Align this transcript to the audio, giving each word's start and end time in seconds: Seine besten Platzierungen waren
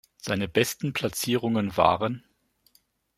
Seine 0.19 0.47
besten 0.47 0.93
Platzierungen 0.93 1.77
waren 1.77 2.23